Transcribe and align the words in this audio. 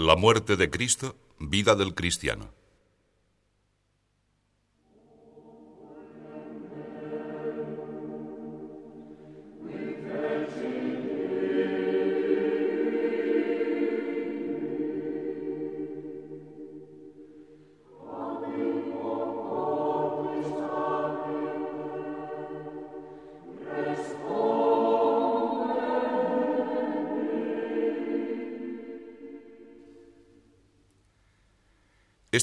La 0.00 0.14
muerte 0.14 0.56
de 0.56 0.70
Cristo, 0.70 1.16
vida 1.40 1.74
del 1.74 1.92
cristiano. 1.92 2.54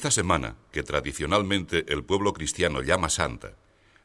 Esta 0.06 0.22
semana, 0.22 0.56
que 0.72 0.84
tradicionalmente 0.84 1.92
el 1.92 2.04
pueblo 2.04 2.32
cristiano 2.32 2.84
llama 2.84 3.10
Santa, 3.10 3.58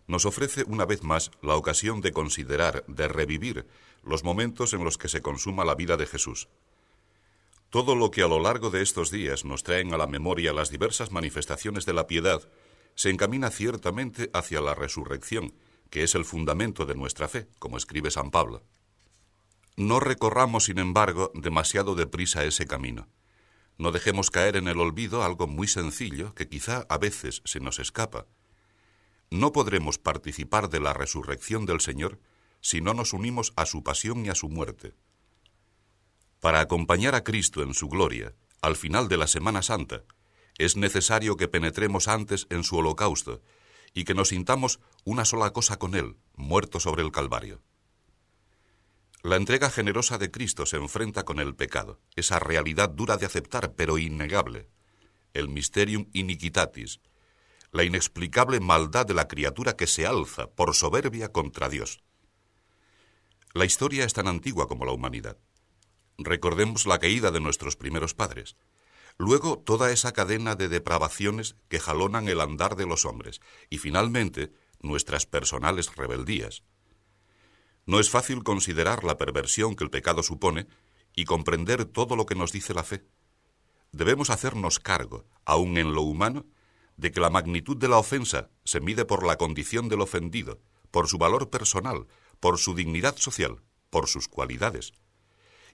nos 0.06 0.24
ofrece 0.24 0.64
una 0.66 0.86
vez 0.86 1.02
más 1.02 1.30
la 1.42 1.56
ocasión 1.56 2.00
de 2.00 2.10
considerar, 2.10 2.86
de 2.86 3.06
revivir 3.06 3.66
los 4.02 4.24
momentos 4.24 4.72
en 4.72 4.82
los 4.82 4.96
que 4.96 5.10
se 5.10 5.20
consuma 5.20 5.66
la 5.66 5.74
vida 5.74 5.98
de 5.98 6.06
Jesús. 6.06 6.48
Todo 7.68 7.94
lo 7.96 8.10
que 8.10 8.22
a 8.22 8.28
lo 8.28 8.40
largo 8.40 8.70
de 8.70 8.80
estos 8.80 9.10
días 9.10 9.44
nos 9.44 9.62
traen 9.62 9.92
a 9.92 9.98
la 9.98 10.06
memoria 10.06 10.54
las 10.54 10.70
diversas 10.70 11.12
manifestaciones 11.12 11.84
de 11.84 11.92
la 11.92 12.06
piedad 12.06 12.48
se 12.94 13.10
encamina 13.10 13.50
ciertamente 13.50 14.30
hacia 14.32 14.62
la 14.62 14.74
resurrección, 14.74 15.52
que 15.90 16.02
es 16.02 16.14
el 16.14 16.24
fundamento 16.24 16.86
de 16.86 16.94
nuestra 16.94 17.28
fe, 17.28 17.46
como 17.58 17.76
escribe 17.76 18.10
San 18.10 18.30
Pablo. 18.30 18.62
No 19.76 20.00
recorramos, 20.00 20.64
sin 20.64 20.78
embargo, 20.78 21.30
demasiado 21.34 21.94
deprisa 21.94 22.42
ese 22.44 22.66
camino. 22.66 23.06
No 23.80 23.92
dejemos 23.92 24.30
caer 24.30 24.56
en 24.56 24.68
el 24.68 24.78
olvido 24.78 25.22
algo 25.22 25.46
muy 25.46 25.66
sencillo 25.66 26.34
que 26.34 26.50
quizá 26.50 26.84
a 26.90 26.98
veces 26.98 27.40
se 27.46 27.60
nos 27.60 27.78
escapa. 27.78 28.26
No 29.30 29.52
podremos 29.52 29.96
participar 29.96 30.68
de 30.68 30.80
la 30.80 30.92
resurrección 30.92 31.64
del 31.64 31.80
Señor 31.80 32.20
si 32.60 32.82
no 32.82 32.92
nos 32.92 33.14
unimos 33.14 33.54
a 33.56 33.64
su 33.64 33.82
pasión 33.82 34.26
y 34.26 34.28
a 34.28 34.34
su 34.34 34.50
muerte. 34.50 34.92
Para 36.40 36.60
acompañar 36.60 37.14
a 37.14 37.24
Cristo 37.24 37.62
en 37.62 37.72
su 37.72 37.88
gloria, 37.88 38.34
al 38.60 38.76
final 38.76 39.08
de 39.08 39.16
la 39.16 39.26
Semana 39.26 39.62
Santa, 39.62 40.02
es 40.58 40.76
necesario 40.76 41.38
que 41.38 41.48
penetremos 41.48 42.06
antes 42.06 42.48
en 42.50 42.64
su 42.64 42.76
holocausto 42.76 43.40
y 43.94 44.04
que 44.04 44.12
nos 44.12 44.28
sintamos 44.28 44.80
una 45.04 45.24
sola 45.24 45.54
cosa 45.54 45.78
con 45.78 45.94
Él, 45.94 46.18
muerto 46.36 46.80
sobre 46.80 47.02
el 47.02 47.12
Calvario. 47.12 47.62
La 49.22 49.36
entrega 49.36 49.68
generosa 49.68 50.16
de 50.16 50.30
Cristo 50.30 50.64
se 50.64 50.78
enfrenta 50.78 51.24
con 51.24 51.40
el 51.40 51.54
pecado, 51.54 52.00
esa 52.16 52.38
realidad 52.38 52.88
dura 52.88 53.18
de 53.18 53.26
aceptar 53.26 53.74
pero 53.74 53.98
innegable, 53.98 54.70
el 55.34 55.50
mysterium 55.50 56.08
iniquitatis, 56.14 57.00
la 57.70 57.84
inexplicable 57.84 58.60
maldad 58.60 59.04
de 59.04 59.12
la 59.12 59.28
criatura 59.28 59.76
que 59.76 59.86
se 59.86 60.06
alza 60.06 60.50
por 60.50 60.74
soberbia 60.74 61.32
contra 61.32 61.68
Dios. 61.68 62.02
La 63.52 63.66
historia 63.66 64.06
es 64.06 64.14
tan 64.14 64.26
antigua 64.26 64.68
como 64.68 64.86
la 64.86 64.92
humanidad. 64.92 65.36
Recordemos 66.16 66.86
la 66.86 66.98
caída 66.98 67.30
de 67.30 67.40
nuestros 67.40 67.76
primeros 67.76 68.14
padres, 68.14 68.56
luego 69.18 69.58
toda 69.58 69.92
esa 69.92 70.12
cadena 70.12 70.54
de 70.54 70.70
depravaciones 70.70 71.56
que 71.68 71.78
jalonan 71.78 72.26
el 72.28 72.40
andar 72.40 72.74
de 72.74 72.86
los 72.86 73.04
hombres 73.04 73.42
y 73.68 73.76
finalmente 73.76 74.50
nuestras 74.80 75.26
personales 75.26 75.94
rebeldías. 75.94 76.62
No 77.90 77.98
es 77.98 78.08
fácil 78.08 78.44
considerar 78.44 79.02
la 79.02 79.18
perversión 79.18 79.74
que 79.74 79.82
el 79.82 79.90
pecado 79.90 80.22
supone 80.22 80.68
y 81.16 81.24
comprender 81.24 81.86
todo 81.86 82.14
lo 82.14 82.24
que 82.24 82.36
nos 82.36 82.52
dice 82.52 82.72
la 82.72 82.84
fe. 82.84 83.04
Debemos 83.90 84.30
hacernos 84.30 84.78
cargo, 84.78 85.26
aun 85.44 85.76
en 85.76 85.92
lo 85.92 86.02
humano, 86.02 86.46
de 86.96 87.10
que 87.10 87.18
la 87.18 87.30
magnitud 87.30 87.76
de 87.76 87.88
la 87.88 87.98
ofensa 87.98 88.48
se 88.62 88.80
mide 88.80 89.06
por 89.06 89.26
la 89.26 89.38
condición 89.38 89.88
del 89.88 90.02
ofendido, 90.02 90.60
por 90.92 91.08
su 91.08 91.18
valor 91.18 91.50
personal, 91.50 92.06
por 92.38 92.58
su 92.58 92.76
dignidad 92.76 93.16
social, 93.16 93.60
por 93.90 94.06
sus 94.06 94.28
cualidades. 94.28 94.92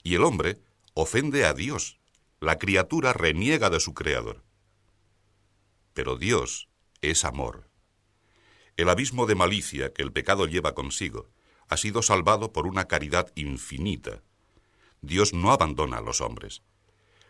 Y 0.03 0.15
el 0.15 0.25
hombre 0.25 0.63
ofende 0.95 1.45
a 1.45 1.53
Dios, 1.53 1.99
la 2.41 2.59
criatura 2.59 3.13
reniega 3.13 3.69
de 3.69 3.79
su 3.79 3.93
Creador. 3.93 4.43
Pero 5.93 6.17
Dios 6.17 6.71
es 7.03 7.27
amor. 7.27 7.69
El 8.79 8.89
abismo 8.89 9.27
de 9.27 9.35
malicia 9.35 9.93
que 9.93 10.01
el 10.01 10.13
pecado 10.13 10.47
lleva 10.47 10.75
consigo, 10.75 11.29
ha 11.69 11.77
sido 11.77 12.03
salvado 12.03 12.53
por 12.53 12.66
una 12.66 12.87
caridad 12.87 13.32
infinita. 13.34 14.22
Dios 15.00 15.32
no 15.32 15.53
abandona 15.53 15.99
a 15.99 16.00
los 16.00 16.21
hombres. 16.21 16.62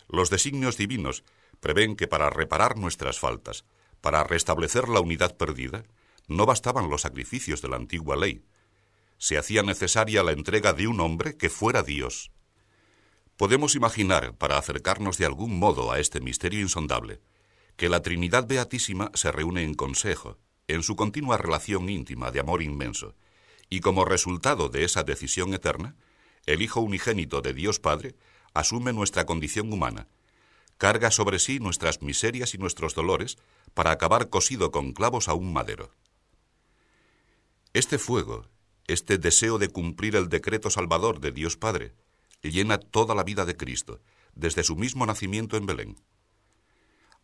Los 0.08 0.30
designios 0.30 0.76
divinos 0.76 1.24
prevén 1.60 1.96
que 1.96 2.06
para 2.06 2.30
reparar 2.30 2.76
nuestras 2.76 3.18
faltas, 3.18 3.64
para 4.00 4.24
restablecer 4.24 4.88
la 4.88 5.00
unidad 5.00 5.36
perdida, 5.36 5.84
no 6.28 6.46
bastaban 6.46 6.90
los 6.90 7.02
sacrificios 7.02 7.62
de 7.62 7.68
la 7.68 7.76
antigua 7.76 8.16
ley. 8.16 8.44
Se 9.18 9.38
hacía 9.38 9.62
necesaria 9.62 10.22
la 10.22 10.32
entrega 10.32 10.72
de 10.72 10.86
un 10.86 11.00
hombre 11.00 11.36
que 11.36 11.48
fuera 11.48 11.82
Dios. 11.82 12.30
Podemos 13.36 13.74
imaginar, 13.74 14.34
para 14.36 14.58
acercarnos 14.58 15.18
de 15.18 15.26
algún 15.26 15.58
modo 15.58 15.92
a 15.92 15.98
este 15.98 16.20
misterio 16.20 16.60
insondable, 16.60 17.20
que 17.76 17.88
la 17.88 18.00
Trinidad 18.00 18.46
Beatísima 18.46 19.10
se 19.14 19.30
reúne 19.30 19.62
en 19.62 19.74
consejo, 19.74 20.38
en 20.68 20.82
su 20.82 20.96
continua 20.96 21.36
relación 21.36 21.88
íntima 21.88 22.30
de 22.30 22.40
amor 22.40 22.62
inmenso, 22.62 23.14
y 23.68 23.80
como 23.80 24.04
resultado 24.04 24.68
de 24.68 24.84
esa 24.84 25.02
decisión 25.02 25.54
eterna, 25.54 25.96
el 26.46 26.62
Hijo 26.62 26.80
unigénito 26.80 27.40
de 27.40 27.52
Dios 27.54 27.80
Padre 27.80 28.14
asume 28.54 28.92
nuestra 28.92 29.26
condición 29.26 29.72
humana, 29.72 30.08
carga 30.78 31.10
sobre 31.10 31.38
sí 31.38 31.58
nuestras 31.58 32.02
miserias 32.02 32.54
y 32.54 32.58
nuestros 32.58 32.94
dolores 32.94 33.38
para 33.74 33.90
acabar 33.90 34.28
cosido 34.28 34.70
con 34.70 34.92
clavos 34.92 35.28
a 35.28 35.34
un 35.34 35.52
madero. 35.52 35.92
Este 37.72 37.98
fuego, 37.98 38.48
este 38.86 39.18
deseo 39.18 39.58
de 39.58 39.68
cumplir 39.68 40.16
el 40.16 40.28
decreto 40.28 40.70
salvador 40.70 41.20
de 41.20 41.32
Dios 41.32 41.56
Padre, 41.56 41.94
llena 42.42 42.78
toda 42.78 43.14
la 43.14 43.24
vida 43.24 43.44
de 43.44 43.56
Cristo, 43.56 44.00
desde 44.34 44.62
su 44.62 44.76
mismo 44.76 45.06
nacimiento 45.06 45.56
en 45.56 45.66
Belén. 45.66 45.96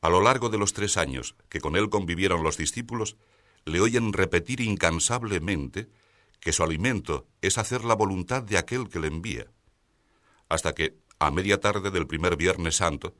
A 0.01 0.09
lo 0.09 0.21
largo 0.21 0.49
de 0.49 0.59
los 0.59 0.73
tres 0.73 0.97
años 0.97 1.37
que 1.49 1.61
con 1.61 1.77
él 1.77 1.89
convivieron 1.89 2.43
los 2.43 2.57
discípulos, 2.57 3.17
le 3.65 3.81
oyen 3.81 4.13
repetir 4.13 4.61
incansablemente 4.61 5.89
que 6.43 6.53
su 6.53 6.65
alimento 6.65 7.29
es 7.41 7.57
hacer 7.57 7.85
la 7.85 7.95
voluntad 7.95 8.43
de 8.43 8.59
aquel 8.59 8.89
que 8.89 8.99
le 8.99 9.07
envía, 9.07 9.47
hasta 10.49 10.75
que, 10.75 10.99
a 11.21 11.31
media 11.31 11.61
tarde 11.61 11.93
del 11.93 12.09
primer 12.09 12.37
Viernes 12.37 12.77
Santo, 12.77 13.15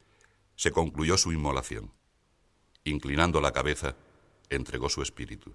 se 0.57 0.73
concluyó 0.73 1.17
su 1.17 1.31
inmolación. 1.31 1.93
Inclinando 2.83 3.41
la 3.41 3.53
cabeza, 3.53 3.95
entregó 4.51 4.89
su 4.89 5.03
espíritu. 5.03 5.55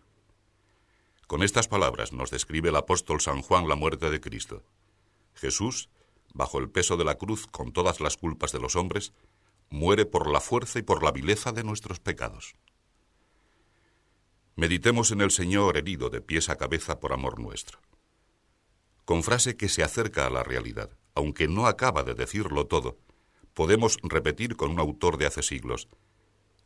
Con 1.28 1.44
estas 1.44 1.68
palabras 1.68 2.14
nos 2.14 2.32
describe 2.32 2.70
el 2.70 2.76
apóstol 2.78 3.20
San 3.20 3.42
Juan 3.42 3.68
la 3.68 3.76
muerte 3.76 4.10
de 4.10 4.22
Cristo. 4.22 4.64
Jesús, 5.34 5.90
bajo 6.34 6.60
el 6.60 6.70
peso 6.70 6.96
de 6.96 7.04
la 7.04 7.16
cruz 7.16 7.48
con 7.48 7.74
todas 7.74 8.00
las 8.00 8.16
culpas 8.16 8.54
de 8.54 8.62
los 8.62 8.78
hombres, 8.78 9.12
muere 9.70 10.06
por 10.06 10.32
la 10.32 10.40
fuerza 10.40 10.80
y 10.80 10.84
por 10.84 11.04
la 11.04 11.12
vileza 11.12 11.52
de 11.52 11.66
nuestros 11.66 12.00
pecados. 12.00 12.56
Meditemos 14.58 15.12
en 15.12 15.22
el 15.22 15.30
Señor 15.30 15.78
herido 15.78 16.10
de 16.10 16.20
pies 16.20 16.50
a 16.50 16.58
cabeza 16.58 17.00
por 17.00 17.14
amor 17.14 17.40
nuestro. 17.40 17.80
Con 19.06 19.22
frase 19.22 19.56
que 19.56 19.70
se 19.70 19.84
acerca 19.84 20.26
a 20.26 20.32
la 20.32 20.42
realidad, 20.42 20.90
aunque 21.14 21.48
no 21.48 21.68
acaba 21.68 22.02
de 22.02 22.16
decirlo 22.16 22.66
todo, 22.66 22.98
podemos 23.54 24.00
repetir 24.02 24.56
con 24.56 24.72
un 24.72 24.80
autor 24.80 25.18
de 25.18 25.28
hace 25.28 25.44
siglos, 25.44 25.90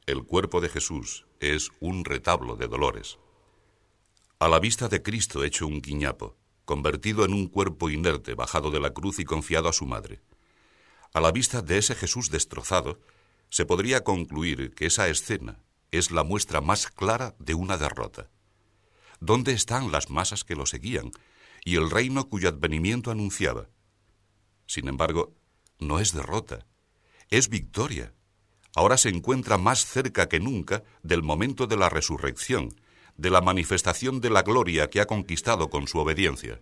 el 0.06 0.24
cuerpo 0.24 0.62
de 0.62 0.70
Jesús 0.70 1.26
es 1.42 1.70
un 1.82 2.06
retablo 2.06 2.56
de 2.56 2.70
dolores. 2.70 3.20
A 4.40 4.48
la 4.48 4.62
vista 4.62 4.88
de 4.88 5.04
Cristo 5.04 5.44
hecho 5.44 5.68
un 5.68 5.82
guiñapo, 5.82 6.38
convertido 6.64 7.26
en 7.26 7.34
un 7.34 7.48
cuerpo 7.50 7.90
inerte 7.90 8.36
bajado 8.36 8.72
de 8.72 8.80
la 8.80 8.94
cruz 8.94 9.20
y 9.20 9.26
confiado 9.26 9.68
a 9.68 9.74
su 9.74 9.86
madre. 9.86 10.22
A 11.14 11.20
la 11.20 11.34
vista 11.34 11.62
de 11.62 11.80
ese 11.80 11.96
Jesús 11.96 12.32
destrozado, 12.32 13.02
se 13.50 13.66
podría 13.66 14.06
concluir 14.06 14.74
que 14.74 14.86
esa 14.86 15.10
escena, 15.10 15.60
es 15.92 16.10
la 16.10 16.24
muestra 16.24 16.62
más 16.62 16.88
clara 16.88 17.36
de 17.38 17.54
una 17.54 17.78
derrota. 17.78 18.30
¿Dónde 19.20 19.52
están 19.52 19.92
las 19.92 20.10
masas 20.10 20.44
que 20.44 20.56
lo 20.56 20.66
seguían 20.66 21.12
y 21.64 21.76
el 21.76 21.92
reino 21.92 22.30
cuyo 22.30 22.50
advenimiento 22.50 23.12
anunciaba? 23.12 23.68
Sin 24.66 24.88
embargo, 24.88 25.36
no 25.80 26.00
es 26.00 26.14
derrota, 26.14 26.66
es 27.30 27.50
victoria. 27.50 28.14
Ahora 28.74 28.98
se 28.98 29.10
encuentra 29.10 29.58
más 29.58 29.86
cerca 29.86 30.30
que 30.30 30.40
nunca 30.40 30.84
del 31.04 31.24
momento 31.24 31.68
de 31.68 31.76
la 31.76 31.90
resurrección, 31.90 32.74
de 33.18 33.30
la 33.30 33.42
manifestación 33.42 34.22
de 34.22 34.30
la 34.30 34.44
gloria 34.44 34.90
que 34.90 35.02
ha 35.02 35.06
conquistado 35.06 35.70
con 35.70 35.88
su 35.88 36.00
obediencia. 36.00 36.62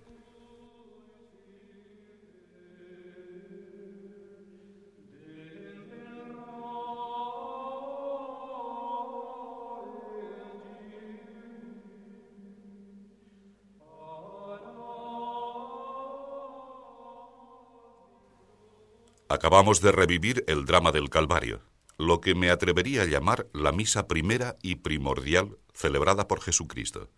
Acabamos 19.31 19.79
de 19.81 19.91
revivir 19.91 20.43
el 20.47 20.65
drama 20.65 20.91
del 20.91 21.11
Calvario, 21.11 21.61
lo 21.99 22.19
que 22.19 22.33
me 22.33 22.49
atrevería 22.49 23.03
a 23.03 23.05
llamar 23.05 23.47
la 23.53 23.71
misa 23.71 24.07
primera 24.07 24.57
y 24.63 24.77
primordial 24.77 25.59
celebrada 25.71 26.27
por 26.27 26.41
Jesucristo. 26.41 27.11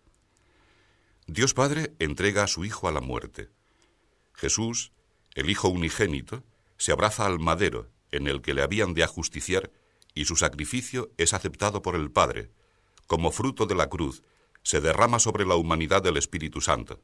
Dios 1.26 1.54
Padre 1.54 1.94
entrega 2.00 2.42
a 2.42 2.48
su 2.48 2.66
Hijo 2.66 2.86
a 2.86 2.92
la 2.92 3.00
muerte. 3.00 3.48
Jesús, 4.34 4.92
el 5.34 5.48
Hijo 5.48 5.70
unigénito, 5.70 6.44
se 6.76 6.92
abraza 6.92 7.24
al 7.24 7.38
madero 7.38 7.88
en 8.10 8.26
el 8.26 8.42
que 8.42 8.52
le 8.52 8.60
habían 8.60 8.92
de 8.92 9.04
ajusticiar 9.04 9.70
y 10.12 10.26
su 10.26 10.36
sacrificio 10.36 11.12
es 11.16 11.32
aceptado 11.32 11.80
por 11.80 11.96
el 11.96 12.10
Padre. 12.10 12.50
Como 13.06 13.32
fruto 13.32 13.64
de 13.64 13.74
la 13.74 13.88
cruz, 13.88 14.22
se 14.62 14.82
derrama 14.82 15.18
sobre 15.18 15.46
la 15.46 15.54
humanidad 15.54 16.02
del 16.02 16.18
Espíritu 16.18 16.60
Santo. 16.60 17.00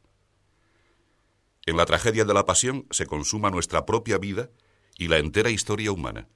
En 1.64 1.78
la 1.78 1.86
tragedia 1.86 2.26
de 2.26 2.34
la 2.34 2.44
pasión 2.44 2.86
se 2.90 3.06
consuma 3.06 3.48
nuestra 3.50 3.86
propia 3.86 4.18
vida 4.18 4.50
y 4.98 5.08
la 5.08 5.16
entera 5.18 5.48
historia 5.48 5.92
humana. 5.92 6.28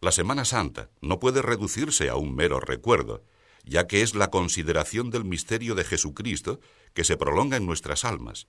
La 0.00 0.12
Semana 0.12 0.44
Santa 0.44 0.90
no 1.00 1.18
puede 1.18 1.42
reducirse 1.42 2.08
a 2.08 2.14
un 2.14 2.34
mero 2.36 2.60
recuerdo, 2.60 3.24
ya 3.64 3.86
que 3.86 4.02
es 4.02 4.14
la 4.14 4.30
consideración 4.30 5.10
del 5.10 5.24
misterio 5.24 5.74
de 5.74 5.84
Jesucristo 5.84 6.60
que 6.94 7.04
se 7.04 7.16
prolonga 7.16 7.56
en 7.56 7.66
nuestras 7.66 8.04
almas. 8.04 8.46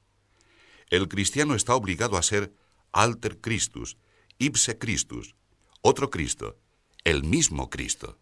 El 0.89 1.07
cristiano 1.07 1.55
está 1.55 1.73
obligado 1.75 2.17
a 2.17 2.21
ser 2.21 2.53
alter 2.91 3.39
Christus, 3.39 3.97
ipse 4.37 4.77
Christus, 4.77 5.35
otro 5.81 6.09
Cristo, 6.09 6.59
el 7.03 7.23
mismo 7.23 7.69
Cristo. 7.69 8.19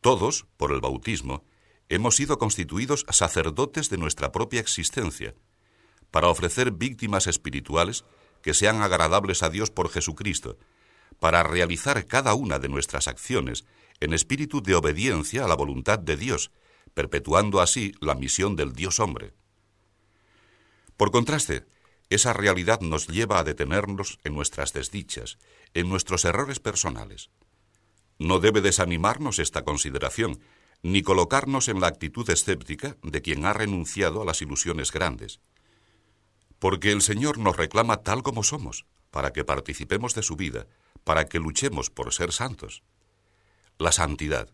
Todos, 0.00 0.46
por 0.56 0.72
el 0.72 0.80
bautismo, 0.80 1.44
hemos 1.88 2.16
sido 2.16 2.38
constituidos 2.38 3.04
sacerdotes 3.10 3.90
de 3.90 3.98
nuestra 3.98 4.30
propia 4.30 4.60
existencia, 4.60 5.34
para 6.10 6.28
ofrecer 6.28 6.70
víctimas 6.70 7.26
espirituales 7.26 8.04
que 8.42 8.54
sean 8.54 8.82
agradables 8.82 9.42
a 9.42 9.50
Dios 9.50 9.70
por 9.70 9.90
Jesucristo, 9.90 10.58
para 11.18 11.42
realizar 11.42 12.06
cada 12.06 12.34
una 12.34 12.58
de 12.58 12.68
nuestras 12.68 13.08
acciones 13.08 13.64
en 14.00 14.12
espíritu 14.12 14.62
de 14.62 14.74
obediencia 14.74 15.44
a 15.44 15.48
la 15.48 15.56
voluntad 15.56 15.98
de 15.98 16.16
Dios, 16.16 16.50
perpetuando 16.94 17.60
así 17.60 17.92
la 18.00 18.14
misión 18.14 18.56
del 18.56 18.72
Dios 18.72 19.00
hombre. 19.00 19.34
Por 20.96 21.10
contraste, 21.10 21.64
esa 22.10 22.32
realidad 22.32 22.80
nos 22.80 23.06
lleva 23.08 23.38
a 23.38 23.44
detenernos 23.44 24.18
en 24.24 24.34
nuestras 24.34 24.72
desdichas, 24.72 25.38
en 25.74 25.88
nuestros 25.88 26.24
errores 26.24 26.60
personales. 26.60 27.30
No 28.18 28.40
debe 28.40 28.60
desanimarnos 28.60 29.38
esta 29.38 29.64
consideración, 29.64 30.40
ni 30.82 31.02
colocarnos 31.02 31.68
en 31.68 31.80
la 31.80 31.88
actitud 31.88 32.28
escéptica 32.30 32.96
de 33.02 33.20
quien 33.20 33.44
ha 33.44 33.52
renunciado 33.52 34.22
a 34.22 34.24
las 34.24 34.42
ilusiones 34.42 34.92
grandes 34.92 35.40
porque 36.58 36.92
el 36.92 37.02
Señor 37.02 37.38
nos 37.38 37.56
reclama 37.56 38.02
tal 38.02 38.22
como 38.22 38.42
somos, 38.42 38.86
para 39.10 39.32
que 39.32 39.44
participemos 39.44 40.14
de 40.14 40.22
su 40.22 40.36
vida, 40.36 40.66
para 41.04 41.26
que 41.26 41.38
luchemos 41.38 41.90
por 41.90 42.12
ser 42.12 42.32
santos. 42.32 42.82
La 43.78 43.92
santidad. 43.92 44.50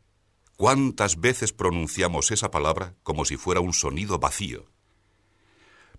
¿Cuántas 0.57 1.21
veces 1.21 1.53
pronunciamos 1.53 2.31
esa 2.31 2.51
palabra 2.51 2.95
como 3.03 3.25
si 3.25 3.37
fuera 3.37 3.61
un 3.61 3.73
sonido 3.73 4.19
vacío? 4.19 4.67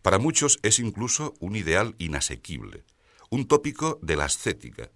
Para 0.01 0.19
muchos 0.19 0.59
es 0.61 0.79
incluso 0.79 1.33
un 1.39 1.55
ideal 1.55 1.95
inasequible, 1.97 2.85
un 3.29 3.47
tópico 3.47 3.99
de 4.01 4.15
la 4.15 4.25
ascética, 4.25 4.91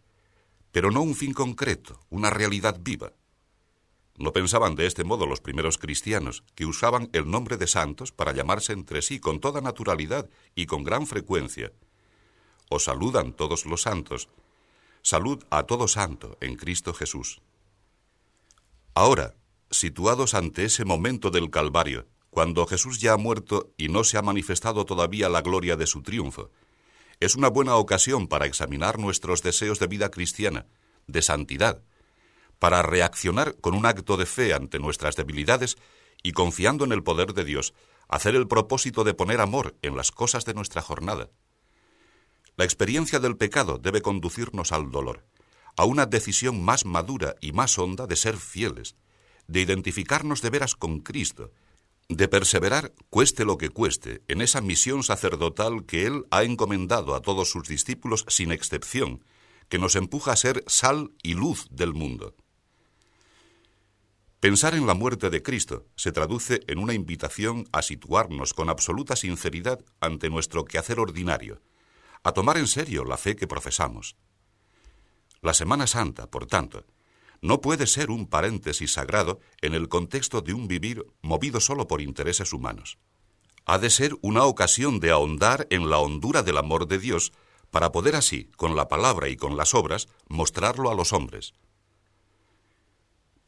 pero 0.71 0.91
no 0.91 1.01
un 1.01 1.15
fin 1.15 1.33
concreto, 1.33 1.99
una 2.09 2.29
realidad 2.29 2.77
viva. 2.79 3.11
No 4.19 4.33
pensaban 4.33 4.75
de 4.75 4.85
este 4.85 5.05
modo 5.05 5.25
los 5.25 5.39
primeros 5.39 5.77
cristianos, 5.77 6.43
que 6.53 6.65
usaban 6.65 7.09
el 7.13 7.31
nombre 7.31 7.55
de 7.55 7.67
santos 7.67 8.11
para 8.11 8.33
llamarse 8.33 8.73
entre 8.73 9.01
sí 9.01 9.21
con 9.21 9.39
toda 9.39 9.61
naturalidad 9.61 10.29
y 10.55 10.65
con 10.65 10.83
gran 10.83 11.07
frecuencia. 11.07 11.71
Os 12.69 12.83
saludan 12.83 13.31
todos 13.31 13.65
los 13.65 13.83
santos. 13.83 14.27
Salud 15.01 15.45
a 15.49 15.63
todo 15.63 15.87
santo 15.87 16.37
en 16.41 16.57
Cristo 16.57 16.93
Jesús. 16.93 17.41
Ahora, 18.93 19.35
situados 19.71 20.33
ante 20.33 20.65
ese 20.65 20.83
momento 20.83 21.31
del 21.31 21.49
Calvario, 21.49 22.05
cuando 22.29 22.67
Jesús 22.67 22.99
ya 22.99 23.13
ha 23.13 23.17
muerto 23.17 23.71
y 23.77 23.87
no 23.87 24.03
se 24.03 24.17
ha 24.17 24.21
manifestado 24.21 24.85
todavía 24.85 25.29
la 25.29 25.41
gloria 25.41 25.77
de 25.77 25.87
su 25.87 26.01
triunfo, 26.01 26.51
es 27.21 27.35
una 27.35 27.47
buena 27.47 27.77
ocasión 27.77 28.27
para 28.27 28.47
examinar 28.47 28.99
nuestros 28.99 29.43
deseos 29.43 29.79
de 29.79 29.87
vida 29.87 30.11
cristiana, 30.11 30.67
de 31.07 31.21
santidad, 31.21 31.81
para 32.59 32.81
reaccionar 32.81 33.55
con 33.61 33.73
un 33.73 33.85
acto 33.85 34.17
de 34.17 34.25
fe 34.25 34.53
ante 34.53 34.79
nuestras 34.79 35.15
debilidades 35.15 35.77
y 36.21 36.33
confiando 36.33 36.85
en 36.85 36.91
el 36.91 37.03
poder 37.03 37.33
de 37.33 37.45
Dios, 37.45 37.73
hacer 38.09 38.35
el 38.35 38.47
propósito 38.47 39.03
de 39.03 39.13
poner 39.13 39.39
amor 39.39 39.75
en 39.81 39.95
las 39.95 40.11
cosas 40.11 40.45
de 40.45 40.53
nuestra 40.53 40.81
jornada. 40.81 41.29
La 42.57 42.65
experiencia 42.65 43.19
del 43.19 43.37
pecado 43.37 43.77
debe 43.77 44.01
conducirnos 44.01 44.73
al 44.73 44.91
dolor, 44.91 45.25
a 45.77 45.85
una 45.85 46.05
decisión 46.05 46.61
más 46.61 46.85
madura 46.85 47.35
y 47.39 47.53
más 47.53 47.79
honda 47.79 48.05
de 48.05 48.17
ser 48.17 48.35
fieles, 48.35 48.97
de 49.47 49.61
identificarnos 49.61 50.41
de 50.41 50.49
veras 50.49 50.75
con 50.75 50.99
Cristo, 50.99 51.51
de 52.09 52.27
perseverar, 52.27 52.91
cueste 53.09 53.45
lo 53.45 53.57
que 53.57 53.69
cueste, 53.69 54.23
en 54.27 54.41
esa 54.41 54.61
misión 54.61 55.03
sacerdotal 55.03 55.85
que 55.85 56.05
Él 56.05 56.25
ha 56.31 56.43
encomendado 56.43 57.15
a 57.15 57.21
todos 57.21 57.49
sus 57.49 57.67
discípulos 57.67 58.25
sin 58.27 58.51
excepción, 58.51 59.23
que 59.69 59.77
nos 59.77 59.95
empuja 59.95 60.31
a 60.31 60.35
ser 60.35 60.63
sal 60.67 61.11
y 61.21 61.35
luz 61.35 61.67
del 61.69 61.93
mundo. 61.93 62.35
Pensar 64.39 64.73
en 64.73 64.87
la 64.87 64.93
muerte 64.93 65.29
de 65.29 65.43
Cristo 65.43 65.87
se 65.97 66.13
traduce 66.13 66.61
en 66.67 66.79
una 66.79 66.93
invitación 66.93 67.67
a 67.73 67.81
situarnos 67.81 68.53
con 68.53 68.69
absoluta 68.69 69.17
sinceridad 69.17 69.83
ante 69.99 70.29
nuestro 70.29 70.63
quehacer 70.63 71.01
ordinario, 71.01 71.61
a 72.23 72.31
tomar 72.31 72.57
en 72.57 72.67
serio 72.67 73.03
la 73.03 73.17
fe 73.17 73.35
que 73.35 73.47
profesamos. 73.47 74.15
La 75.41 75.53
Semana 75.53 75.87
Santa, 75.87 76.31
por 76.31 76.45
tanto, 76.45 76.85
no 77.41 77.59
puede 77.59 77.85
ser 77.85 78.11
un 78.11 78.27
paréntesis 78.27 78.93
sagrado 78.93 79.41
en 79.61 79.73
el 79.73 79.89
contexto 79.89 80.41
de 80.41 80.53
un 80.53 80.69
vivir 80.69 81.05
movido 81.21 81.59
solo 81.59 81.87
por 81.87 81.99
intereses 81.99 82.53
humanos. 82.53 82.97
Ha 83.65 83.77
de 83.77 83.89
ser 83.89 84.15
una 84.21 84.45
ocasión 84.45 85.01
de 85.01 85.11
ahondar 85.11 85.67
en 85.69 85.89
la 85.89 85.99
hondura 85.99 86.43
del 86.43 86.57
amor 86.57 86.87
de 86.87 86.97
Dios 86.97 87.33
para 87.71 87.91
poder 87.91 88.15
así, 88.15 88.45
con 88.55 88.77
la 88.77 88.87
palabra 88.87 89.27
y 89.27 89.35
con 89.35 89.57
las 89.57 89.73
obras, 89.73 90.07
mostrarlo 90.29 90.89
a 90.89 90.95
los 90.95 91.11
hombres. 91.11 91.53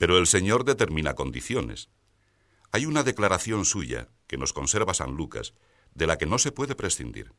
Pero 0.01 0.17
el 0.17 0.25
Señor 0.25 0.65
determina 0.65 1.13
condiciones. 1.13 1.91
Hay 2.71 2.87
una 2.87 3.03
declaración 3.03 3.65
suya, 3.65 4.09
que 4.25 4.35
nos 4.35 4.51
conserva 4.51 4.95
San 4.95 5.11
Lucas, 5.11 5.53
de 5.93 6.07
la 6.07 6.17
que 6.17 6.25
no 6.25 6.39
se 6.39 6.51
puede 6.51 6.73
prescindir. 6.73 7.33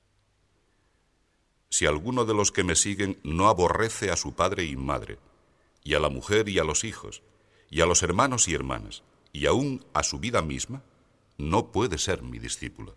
Si 1.70 1.86
alguno 1.86 2.24
de 2.24 2.34
los 2.34 2.52
que 2.52 2.62
me 2.62 2.76
siguen 2.76 3.18
no 3.24 3.48
aborrece 3.48 4.12
a 4.12 4.16
su 4.16 4.36
padre 4.36 4.62
y 4.64 4.76
madre, 4.76 5.18
y 5.82 5.94
a 5.94 5.98
la 5.98 6.08
mujer 6.08 6.48
y 6.48 6.60
a 6.60 6.64
los 6.64 6.84
hijos, 6.84 7.24
y 7.68 7.80
a 7.80 7.86
los 7.86 8.04
hermanos 8.04 8.46
y 8.46 8.54
hermanas, 8.54 9.02
y 9.32 9.46
aún 9.46 9.84
a 9.92 10.04
su 10.04 10.20
vida 10.20 10.40
misma, 10.40 10.84
no 11.38 11.72
puede 11.72 11.98
ser 11.98 12.22
mi 12.22 12.38
discípulo. 12.38 12.96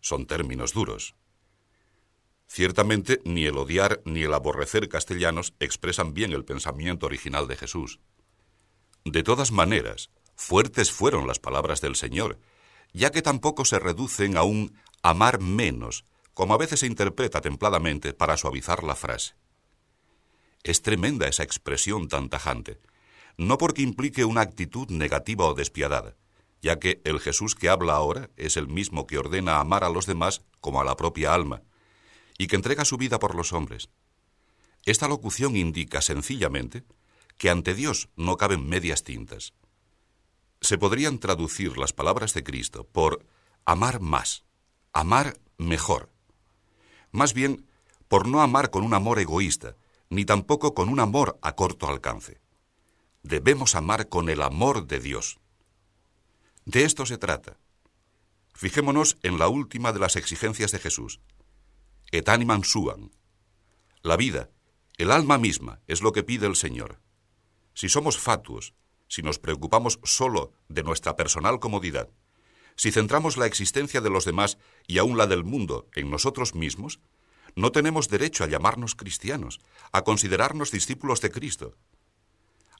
Son 0.00 0.24
términos 0.24 0.72
duros. 0.72 1.14
Ciertamente, 2.48 3.20
ni 3.24 3.44
el 3.44 3.58
odiar 3.58 4.00
ni 4.04 4.22
el 4.22 4.32
aborrecer 4.32 4.88
castellanos 4.88 5.54
expresan 5.60 6.14
bien 6.14 6.32
el 6.32 6.44
pensamiento 6.46 7.06
original 7.06 7.48
de 7.48 7.56
Jesús. 7.56 8.00
De 9.06 9.22
todas 9.22 9.52
maneras, 9.52 10.10
fuertes 10.34 10.90
fueron 10.90 11.28
las 11.28 11.38
palabras 11.38 11.80
del 11.80 11.94
Señor, 11.94 12.40
ya 12.92 13.12
que 13.12 13.22
tampoco 13.22 13.64
se 13.64 13.78
reducen 13.78 14.36
a 14.36 14.42
un 14.42 14.76
amar 15.00 15.40
menos, 15.40 16.04
como 16.34 16.54
a 16.54 16.56
veces 16.56 16.80
se 16.80 16.88
interpreta 16.88 17.40
templadamente 17.40 18.14
para 18.14 18.36
suavizar 18.36 18.82
la 18.82 18.96
frase. 18.96 19.36
Es 20.64 20.82
tremenda 20.82 21.28
esa 21.28 21.44
expresión 21.44 22.08
tan 22.08 22.28
tajante, 22.28 22.80
no 23.36 23.58
porque 23.58 23.82
implique 23.82 24.24
una 24.24 24.40
actitud 24.40 24.88
negativa 24.90 25.44
o 25.44 25.54
despiadada, 25.54 26.16
ya 26.60 26.80
que 26.80 27.00
el 27.04 27.20
Jesús 27.20 27.54
que 27.54 27.68
habla 27.68 27.92
ahora 27.92 28.30
es 28.36 28.56
el 28.56 28.66
mismo 28.66 29.06
que 29.06 29.18
ordena 29.18 29.60
amar 29.60 29.84
a 29.84 29.88
los 29.88 30.06
demás 30.06 30.42
como 30.60 30.80
a 30.80 30.84
la 30.84 30.96
propia 30.96 31.32
alma, 31.32 31.62
y 32.38 32.48
que 32.48 32.56
entrega 32.56 32.84
su 32.84 32.96
vida 32.96 33.20
por 33.20 33.36
los 33.36 33.52
hombres. 33.52 33.88
Esta 34.84 35.06
locución 35.06 35.54
indica 35.54 36.02
sencillamente 36.02 36.82
que 37.36 37.50
ante 37.50 37.74
Dios 37.74 38.08
no 38.16 38.36
caben 38.36 38.68
medias 38.68 39.02
tintas. 39.02 39.52
Se 40.60 40.78
podrían 40.78 41.18
traducir 41.18 41.76
las 41.76 41.92
palabras 41.92 42.34
de 42.34 42.42
Cristo 42.42 42.84
por 42.84 43.24
amar 43.64 44.00
más, 44.00 44.44
amar 44.92 45.38
mejor. 45.58 46.10
Más 47.12 47.34
bien, 47.34 47.66
por 48.08 48.26
no 48.26 48.40
amar 48.40 48.70
con 48.70 48.82
un 48.82 48.94
amor 48.94 49.18
egoísta, 49.18 49.76
ni 50.08 50.24
tampoco 50.24 50.74
con 50.74 50.88
un 50.88 51.00
amor 51.00 51.38
a 51.42 51.54
corto 51.54 51.88
alcance. 51.88 52.40
Debemos 53.22 53.74
amar 53.74 54.08
con 54.08 54.28
el 54.28 54.40
amor 54.42 54.86
de 54.86 55.00
Dios. 55.00 55.38
De 56.64 56.84
esto 56.84 57.06
se 57.06 57.18
trata. 57.18 57.58
Fijémonos 58.54 59.18
en 59.22 59.38
la 59.38 59.48
última 59.48 59.92
de 59.92 59.98
las 59.98 60.16
exigencias 60.16 60.72
de 60.72 60.78
Jesús, 60.78 61.20
et 62.12 62.28
animam 62.28 62.64
suam. 62.64 63.10
La 64.02 64.16
vida, 64.16 64.50
el 64.96 65.10
alma 65.10 65.38
misma, 65.38 65.80
es 65.86 66.00
lo 66.00 66.12
que 66.12 66.22
pide 66.22 66.46
el 66.46 66.56
Señor. 66.56 67.00
Si 67.76 67.90
somos 67.90 68.16
fatuos, 68.16 68.72
si 69.06 69.20
nos 69.20 69.38
preocupamos 69.38 70.00
solo 70.02 70.54
de 70.70 70.82
nuestra 70.82 71.14
personal 71.14 71.60
comodidad, 71.60 72.08
si 72.74 72.90
centramos 72.90 73.36
la 73.36 73.44
existencia 73.44 74.00
de 74.00 74.08
los 74.08 74.24
demás 74.24 74.56
y 74.86 74.96
aún 74.96 75.18
la 75.18 75.26
del 75.26 75.44
mundo 75.44 75.86
en 75.94 76.10
nosotros 76.10 76.54
mismos, 76.54 77.00
no 77.54 77.72
tenemos 77.72 78.08
derecho 78.08 78.44
a 78.44 78.46
llamarnos 78.46 78.94
cristianos, 78.94 79.60
a 79.92 80.04
considerarnos 80.04 80.70
discípulos 80.70 81.20
de 81.20 81.30
Cristo. 81.30 81.76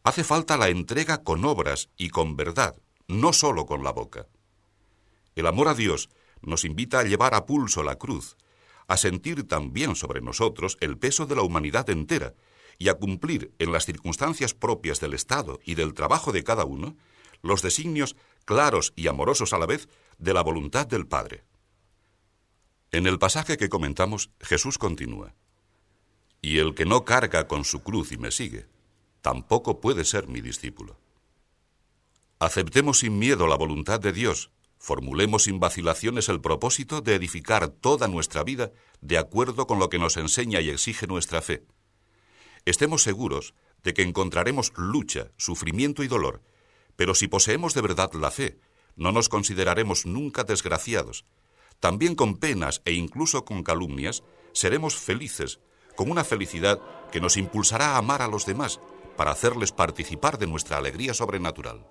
Hace 0.02 0.24
falta 0.24 0.56
la 0.56 0.70
entrega 0.70 1.22
con 1.22 1.44
obras 1.44 1.90
y 1.98 2.08
con 2.08 2.34
verdad, 2.34 2.74
no 3.06 3.34
solo 3.34 3.66
con 3.66 3.84
la 3.84 3.92
boca. 3.92 4.26
El 5.34 5.46
amor 5.46 5.68
a 5.68 5.74
Dios 5.74 6.08
nos 6.40 6.64
invita 6.64 7.00
a 7.00 7.04
llevar 7.04 7.34
a 7.34 7.44
pulso 7.44 7.82
la 7.82 7.96
cruz, 7.96 8.38
a 8.88 8.96
sentir 8.96 9.46
también 9.46 9.94
sobre 9.94 10.22
nosotros 10.22 10.78
el 10.80 10.96
peso 10.96 11.26
de 11.26 11.36
la 11.36 11.42
humanidad 11.42 11.90
entera 11.90 12.32
y 12.78 12.88
a 12.88 12.94
cumplir 12.94 13.52
en 13.58 13.72
las 13.72 13.86
circunstancias 13.86 14.54
propias 14.54 15.00
del 15.00 15.14
Estado 15.14 15.58
y 15.64 15.74
del 15.74 15.94
trabajo 15.94 16.32
de 16.32 16.44
cada 16.44 16.64
uno 16.64 16.96
los 17.42 17.62
designios 17.62 18.16
claros 18.44 18.92
y 18.96 19.08
amorosos 19.08 19.52
a 19.52 19.58
la 19.58 19.66
vez 19.66 19.88
de 20.18 20.34
la 20.34 20.42
voluntad 20.42 20.86
del 20.86 21.06
Padre. 21.06 21.44
En 22.92 23.06
el 23.06 23.18
pasaje 23.18 23.56
que 23.56 23.68
comentamos, 23.68 24.30
Jesús 24.40 24.78
continúa, 24.78 25.34
Y 26.40 26.58
el 26.58 26.74
que 26.74 26.84
no 26.84 27.04
carga 27.04 27.48
con 27.48 27.64
su 27.64 27.82
cruz 27.82 28.12
y 28.12 28.18
me 28.18 28.30
sigue, 28.30 28.66
tampoco 29.20 29.80
puede 29.80 30.04
ser 30.04 30.28
mi 30.28 30.40
discípulo. 30.40 30.98
Aceptemos 32.38 33.00
sin 33.00 33.18
miedo 33.18 33.46
la 33.46 33.56
voluntad 33.56 33.98
de 33.98 34.12
Dios, 34.12 34.50
formulemos 34.78 35.44
sin 35.44 35.58
vacilaciones 35.58 36.28
el 36.28 36.40
propósito 36.40 37.00
de 37.00 37.14
edificar 37.14 37.68
toda 37.68 38.08
nuestra 38.08 38.44
vida 38.44 38.70
de 39.00 39.18
acuerdo 39.18 39.66
con 39.66 39.78
lo 39.78 39.88
que 39.88 39.98
nos 39.98 40.16
enseña 40.16 40.60
y 40.60 40.68
exige 40.68 41.06
nuestra 41.06 41.42
fe. 41.42 41.64
Estemos 42.66 43.04
seguros 43.04 43.54
de 43.84 43.94
que 43.94 44.02
encontraremos 44.02 44.72
lucha, 44.76 45.30
sufrimiento 45.36 46.02
y 46.02 46.08
dolor, 46.08 46.42
pero 46.96 47.14
si 47.14 47.28
poseemos 47.28 47.74
de 47.74 47.80
verdad 47.80 48.12
la 48.14 48.32
fe, 48.32 48.58
no 48.96 49.12
nos 49.12 49.28
consideraremos 49.28 50.04
nunca 50.04 50.42
desgraciados. 50.42 51.24
También 51.78 52.16
con 52.16 52.38
penas 52.38 52.82
e 52.84 52.92
incluso 52.92 53.44
con 53.44 53.62
calumnias, 53.62 54.24
seremos 54.52 54.96
felices, 54.96 55.60
con 55.94 56.10
una 56.10 56.24
felicidad 56.24 56.80
que 57.12 57.20
nos 57.20 57.36
impulsará 57.36 57.92
a 57.92 57.98
amar 57.98 58.20
a 58.20 58.28
los 58.28 58.46
demás 58.46 58.80
para 59.16 59.30
hacerles 59.30 59.70
participar 59.70 60.36
de 60.36 60.48
nuestra 60.48 60.78
alegría 60.78 61.14
sobrenatural. 61.14 61.86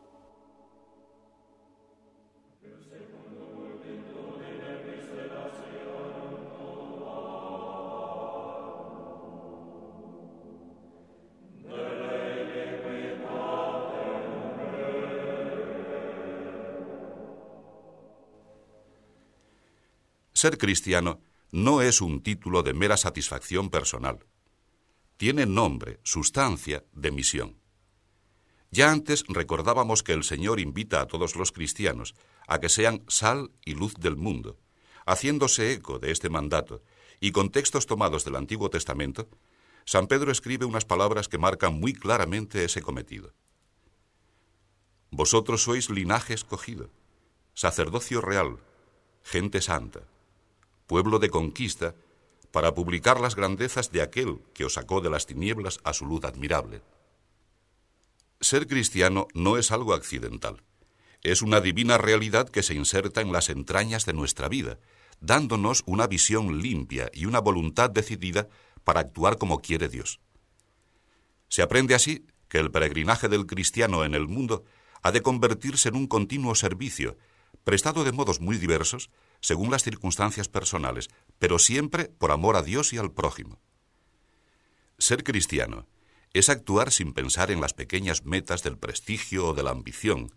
Ser 20.46 20.60
cristiano 20.60 21.22
no 21.52 21.82
es 21.82 22.02
un 22.02 22.22
título 22.22 22.62
de 22.62 22.76
mera 22.76 22.98
satisfacción 22.98 23.72
personal. 23.72 24.28
Tiene 25.18 25.48
nombre, 25.48 26.00
sustancia, 26.04 26.86
de 26.94 27.10
misión. 27.10 27.58
Ya 28.70 28.92
antes 28.92 29.24
recordábamos 29.28 30.04
que 30.04 30.14
el 30.14 30.24
Señor 30.24 30.60
invita 30.60 31.02
a 31.02 31.08
todos 31.08 31.36
los 31.36 31.52
cristianos 31.52 32.14
a 32.48 32.60
que 32.60 32.70
sean 32.70 33.04
sal 33.08 33.54
y 33.66 33.74
luz 33.74 33.96
del 33.96 34.18
mundo, 34.18 34.60
haciéndose 35.08 35.74
eco 35.74 35.98
de 35.98 36.12
este 36.12 36.30
mandato 36.30 36.84
y 37.20 37.32
con 37.32 37.50
textos 37.50 37.88
tomados 37.88 38.24
del 38.24 38.36
Antiguo 38.36 38.70
Testamento, 38.70 39.28
San 39.84 40.06
Pedro 40.06 40.32
escribe 40.32 40.66
unas 40.66 40.86
palabras 40.86 41.28
que 41.28 41.40
marcan 41.40 41.74
muy 41.80 41.94
claramente 41.94 42.64
ese 42.64 42.84
cometido. 42.84 43.34
Vosotros 45.10 45.64
sois 45.64 45.90
linaje 45.90 46.36
escogido, 46.36 46.92
sacerdocio 47.56 48.22
real, 48.22 48.60
gente 49.24 49.60
santa 49.60 50.06
pueblo 50.88 51.20
de 51.20 51.30
conquista, 51.30 51.96
para 52.52 52.74
publicar 52.74 53.20
las 53.20 53.36
grandezas 53.36 53.92
de 53.92 54.02
aquel 54.02 54.40
que 54.54 54.66
os 54.66 54.76
sacó 54.76 55.02
de 55.02 55.10
las 55.10 55.26
tinieblas 55.26 55.80
a 55.84 55.94
su 55.94 56.06
luz 56.06 56.24
admirable. 56.24 56.82
Ser 58.40 58.68
cristiano 58.68 59.28
no 59.34 59.58
es 59.58 59.72
algo 59.72 59.94
accidental. 59.94 60.64
Es 61.22 61.42
una 61.42 61.60
divina 61.60 61.98
realidad 61.98 62.48
que 62.48 62.64
se 62.64 62.76
inserta 62.76 63.22
en 63.22 63.32
las 63.32 63.50
entrañas 63.50 64.06
de 64.06 64.14
nuestra 64.14 64.48
vida, 64.48 64.80
dándonos 65.20 65.84
una 65.86 66.08
visión 66.08 66.62
limpia 66.62 67.10
y 67.14 67.26
una 67.26 67.40
voluntad 67.40 67.90
decidida 67.90 68.48
para 68.84 69.00
actuar 69.00 69.38
como 69.38 69.62
quiere 69.62 69.90
Dios. 69.90 70.20
Se 71.50 71.62
aprende 71.62 71.96
así 71.96 72.26
que 72.48 72.60
el 72.60 72.72
peregrinaje 72.72 73.28
del 73.28 73.46
cristiano 73.46 74.06
en 74.06 74.14
el 74.14 74.28
mundo 74.28 74.64
ha 75.02 75.12
de 75.12 75.22
convertirse 75.22 75.90
en 75.90 75.96
un 75.96 76.08
continuo 76.08 76.56
servicio, 76.56 77.18
prestado 77.64 78.04
de 78.04 78.12
modos 78.12 78.40
muy 78.40 78.58
diversos, 78.58 79.10
según 79.46 79.70
las 79.70 79.84
circunstancias 79.84 80.50
personales, 80.50 81.12
pero 81.38 81.60
siempre 81.60 82.06
por 82.06 82.32
amor 82.32 82.56
a 82.56 82.64
Dios 82.64 82.94
y 82.94 82.98
al 82.98 83.12
prójimo. 83.12 83.62
Ser 84.98 85.24
cristiano 85.24 85.86
es 86.34 86.50
actuar 86.50 86.92
sin 86.92 87.14
pensar 87.14 87.52
en 87.52 87.62
las 87.62 87.74
pequeñas 87.74 88.26
metas 88.26 88.64
del 88.64 88.80
prestigio 88.80 89.50
o 89.50 89.54
de 89.54 89.62
la 89.62 89.70
ambición, 89.70 90.34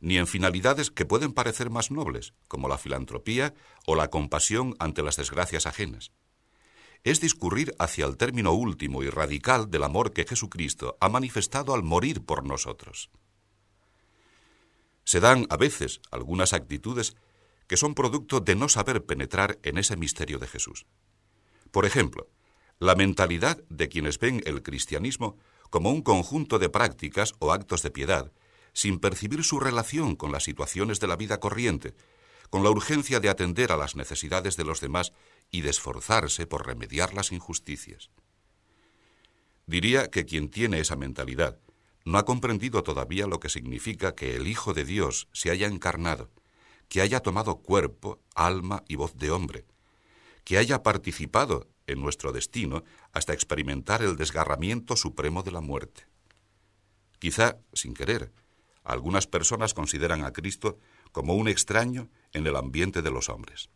ni 0.00 0.16
en 0.16 0.26
finalidades 0.26 0.90
que 0.90 1.04
pueden 1.04 1.34
parecer 1.34 1.68
más 1.68 1.90
nobles, 1.90 2.32
como 2.48 2.66
la 2.66 2.78
filantropía 2.78 3.52
o 3.84 3.94
la 3.94 4.08
compasión 4.08 4.74
ante 4.78 5.02
las 5.02 5.16
desgracias 5.16 5.66
ajenas. 5.66 6.12
Es 7.04 7.20
discurrir 7.20 7.74
hacia 7.78 8.06
el 8.06 8.16
término 8.16 8.52
último 8.52 9.02
y 9.02 9.10
radical 9.10 9.70
del 9.70 9.82
amor 9.82 10.14
que 10.14 10.24
Jesucristo 10.24 10.96
ha 11.02 11.10
manifestado 11.10 11.74
al 11.74 11.82
morir 11.82 12.24
por 12.24 12.42
nosotros. 12.42 13.10
Se 15.04 15.20
dan 15.20 15.46
a 15.50 15.58
veces 15.58 16.00
algunas 16.10 16.54
actitudes 16.54 17.16
que 17.66 17.76
son 17.76 17.94
producto 17.94 18.40
de 18.40 18.54
no 18.54 18.68
saber 18.68 19.04
penetrar 19.04 19.58
en 19.62 19.78
ese 19.78 19.96
misterio 19.96 20.38
de 20.38 20.46
Jesús. 20.46 20.86
Por 21.70 21.84
ejemplo, 21.84 22.30
la 22.78 22.94
mentalidad 22.94 23.62
de 23.68 23.88
quienes 23.88 24.18
ven 24.18 24.42
el 24.46 24.62
cristianismo 24.62 25.38
como 25.70 25.90
un 25.90 26.02
conjunto 26.02 26.58
de 26.58 26.68
prácticas 26.68 27.34
o 27.38 27.52
actos 27.52 27.82
de 27.82 27.90
piedad, 27.90 28.32
sin 28.72 28.98
percibir 28.98 29.42
su 29.42 29.58
relación 29.58 30.16
con 30.16 30.32
las 30.32 30.44
situaciones 30.44 31.00
de 31.00 31.06
la 31.06 31.16
vida 31.16 31.40
corriente, 31.40 31.94
con 32.50 32.62
la 32.62 32.70
urgencia 32.70 33.20
de 33.20 33.28
atender 33.28 33.72
a 33.72 33.76
las 33.76 33.96
necesidades 33.96 34.56
de 34.56 34.64
los 34.64 34.80
demás 34.80 35.12
y 35.50 35.62
de 35.62 35.70
esforzarse 35.70 36.46
por 36.46 36.66
remediar 36.66 37.14
las 37.14 37.32
injusticias. 37.32 38.10
Diría 39.66 40.10
que 40.10 40.24
quien 40.24 40.48
tiene 40.48 40.78
esa 40.78 40.94
mentalidad 40.94 41.58
no 42.04 42.18
ha 42.18 42.24
comprendido 42.24 42.84
todavía 42.84 43.26
lo 43.26 43.40
que 43.40 43.48
significa 43.48 44.14
que 44.14 44.36
el 44.36 44.46
Hijo 44.46 44.74
de 44.74 44.84
Dios 44.84 45.28
se 45.32 45.50
haya 45.50 45.66
encarnado, 45.66 46.30
que 46.88 47.00
haya 47.00 47.20
tomado 47.20 47.56
cuerpo, 47.56 48.20
alma 48.34 48.84
y 48.88 48.96
voz 48.96 49.16
de 49.16 49.30
hombre, 49.30 49.64
que 50.44 50.58
haya 50.58 50.82
participado 50.82 51.68
en 51.86 52.00
nuestro 52.00 52.32
destino 52.32 52.84
hasta 53.12 53.32
experimentar 53.32 54.02
el 54.02 54.16
desgarramiento 54.16 54.96
supremo 54.96 55.42
de 55.42 55.52
la 55.52 55.60
muerte. 55.60 56.06
Quizá, 57.18 57.58
sin 57.72 57.94
querer, 57.94 58.32
algunas 58.84 59.26
personas 59.26 59.74
consideran 59.74 60.24
a 60.24 60.32
Cristo 60.32 60.78
como 61.12 61.34
un 61.34 61.48
extraño 61.48 62.08
en 62.32 62.46
el 62.46 62.56
ambiente 62.56 63.02
de 63.02 63.10
los 63.10 63.28
hombres. 63.28 63.70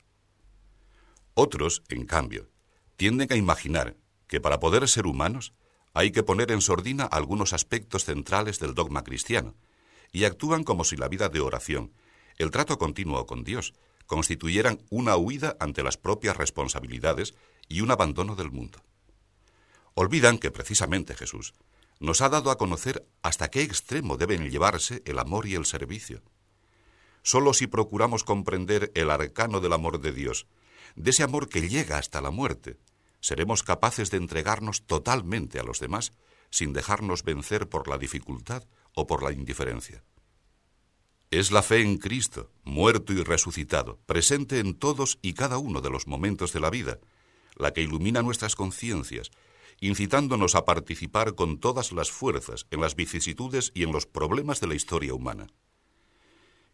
Otros, 1.34 1.82
en 1.88 2.06
cambio, 2.06 2.48
tienden 2.96 3.32
a 3.32 3.36
imaginar 3.36 3.96
que 4.26 4.40
para 4.40 4.60
poder 4.60 4.86
ser 4.88 5.06
humanos 5.06 5.52
hay 5.94 6.12
que 6.12 6.22
poner 6.22 6.52
en 6.52 6.60
sordina 6.60 7.04
algunos 7.04 7.52
aspectos 7.52 8.04
centrales 8.04 8.60
del 8.60 8.74
dogma 8.74 9.02
cristiano, 9.02 9.56
y 10.12 10.24
actúan 10.24 10.64
como 10.64 10.84
si 10.84 10.96
la 10.96 11.08
vida 11.08 11.28
de 11.28 11.40
oración 11.40 11.92
el 12.40 12.50
trato 12.50 12.78
continuo 12.78 13.26
con 13.26 13.44
Dios 13.44 13.74
constituyeran 14.06 14.80
una 14.88 15.14
huida 15.16 15.58
ante 15.60 15.82
las 15.82 15.98
propias 15.98 16.38
responsabilidades 16.38 17.34
y 17.68 17.82
un 17.82 17.90
abandono 17.90 18.34
del 18.34 18.50
mundo. 18.50 18.78
Olvidan 19.92 20.38
que 20.38 20.50
precisamente 20.50 21.14
Jesús 21.14 21.52
nos 21.98 22.22
ha 22.22 22.30
dado 22.30 22.50
a 22.50 22.56
conocer 22.56 23.06
hasta 23.20 23.50
qué 23.50 23.60
extremo 23.60 24.16
deben 24.16 24.48
llevarse 24.48 25.02
el 25.04 25.18
amor 25.18 25.46
y 25.46 25.54
el 25.54 25.66
servicio. 25.66 26.22
Solo 27.22 27.52
si 27.52 27.66
procuramos 27.66 28.24
comprender 28.24 28.90
el 28.94 29.10
arcano 29.10 29.60
del 29.60 29.74
amor 29.74 30.00
de 30.00 30.12
Dios, 30.12 30.46
de 30.96 31.10
ese 31.10 31.22
amor 31.22 31.50
que 31.50 31.68
llega 31.68 31.98
hasta 31.98 32.22
la 32.22 32.30
muerte, 32.30 32.78
seremos 33.20 33.62
capaces 33.62 34.10
de 34.10 34.16
entregarnos 34.16 34.86
totalmente 34.86 35.60
a 35.60 35.62
los 35.62 35.78
demás 35.78 36.14
sin 36.48 36.72
dejarnos 36.72 37.22
vencer 37.22 37.68
por 37.68 37.86
la 37.86 37.98
dificultad 37.98 38.64
o 38.94 39.06
por 39.06 39.22
la 39.22 39.30
indiferencia. 39.30 40.02
Es 41.30 41.52
la 41.52 41.62
fe 41.62 41.80
en 41.80 41.98
Cristo, 41.98 42.50
muerto 42.64 43.12
y 43.12 43.22
resucitado, 43.22 44.00
presente 44.06 44.58
en 44.58 44.74
todos 44.74 45.20
y 45.22 45.34
cada 45.34 45.58
uno 45.58 45.80
de 45.80 45.88
los 45.88 46.08
momentos 46.08 46.52
de 46.52 46.58
la 46.58 46.70
vida, 46.70 46.98
la 47.54 47.72
que 47.72 47.82
ilumina 47.82 48.20
nuestras 48.20 48.56
conciencias, 48.56 49.30
incitándonos 49.78 50.56
a 50.56 50.64
participar 50.64 51.36
con 51.36 51.60
todas 51.60 51.92
las 51.92 52.10
fuerzas 52.10 52.66
en 52.72 52.80
las 52.80 52.96
vicisitudes 52.96 53.70
y 53.74 53.84
en 53.84 53.92
los 53.92 54.06
problemas 54.06 54.60
de 54.60 54.66
la 54.66 54.74
historia 54.74 55.14
humana. 55.14 55.46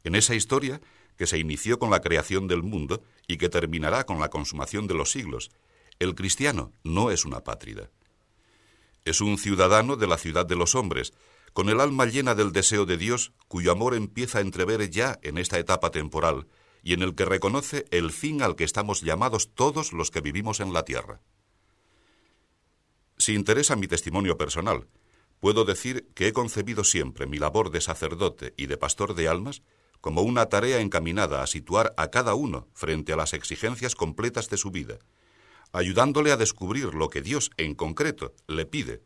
En 0.05 0.15
esa 0.15 0.35
historia, 0.35 0.81
que 1.19 1.27
se 1.27 1.37
inició 1.37 1.79
con 1.79 1.91
la 1.91 2.01
creación 2.01 2.49
del 2.49 2.63
mundo 2.63 3.03
y 3.27 3.37
que 3.37 3.51
terminará 3.51 4.07
con 4.07 4.21
la 4.21 4.31
consumación 4.31 4.87
de 4.87 4.95
los 4.95 5.11
siglos, 5.11 5.51
el 5.99 6.15
cristiano 6.15 6.73
no 6.83 7.11
es 7.11 7.27
una 7.27 7.45
pátrida. 7.45 7.91
Es 9.05 9.21
un 9.21 9.37
ciudadano 9.37 9.97
de 9.97 10.07
la 10.07 10.17
ciudad 10.17 10.47
de 10.47 10.57
los 10.57 10.75
hombres, 10.75 11.13
con 11.57 11.71
el 11.71 11.81
alma 11.81 12.05
llena 12.05 12.35
del 12.35 12.53
deseo 12.53 12.85
de 12.85 12.99
Dios, 12.99 13.33
cuyo 13.49 13.73
amor 13.73 13.95
empieza 13.95 14.41
a 14.41 14.41
entrever 14.43 14.91
ya 14.91 15.19
en 15.23 15.39
esta 15.39 15.59
etapa 15.59 15.91
temporal, 15.91 16.49
y 16.83 16.93
en 16.93 17.01
el 17.01 17.15
que 17.15 17.25
reconoce 17.25 17.87
el 17.91 18.11
fin 18.11 18.43
al 18.43 18.57
que 18.57 18.65
estamos 18.65 19.01
llamados 19.01 19.55
todos 19.55 19.95
los 19.95 20.11
que 20.11 20.21
vivimos 20.21 20.61
en 20.61 20.75
la 20.75 20.85
tierra. 20.85 21.23
Si 23.17 23.33
interesa 23.33 23.75
mi 23.75 23.87
testimonio 23.89 24.37
personal, 24.37 24.87
puedo 25.41 25.65
decir 25.65 26.07
que 26.15 26.29
he 26.29 26.35
concebido 26.35 26.85
siempre 26.85 27.27
mi 27.27 27.39
labor 27.39 27.71
de 27.71 27.81
sacerdote 27.81 28.53
y 28.59 28.67
de 28.67 28.77
pastor 28.77 29.15
de 29.15 29.27
almas 29.27 29.63
como 30.03 30.21
una 30.21 30.51
tarea 30.51 30.81
encaminada 30.81 31.43
a 31.43 31.47
situar 31.47 31.95
a 31.97 32.09
cada 32.09 32.35
uno 32.35 32.69
frente 32.75 33.15
a 33.15 33.17
las 33.17 33.33
exigencias 33.33 33.95
completas 33.95 34.51
de 34.51 34.59
su 34.59 34.71
vida, 34.71 34.99
ayudándole 35.73 36.33
a 36.33 36.37
descubrir 36.37 36.93
lo 36.93 37.09
que 37.09 37.23
Dios 37.23 37.51
en 37.57 37.75
concreto 37.75 38.35
le 38.47 38.67
pide, 38.67 39.01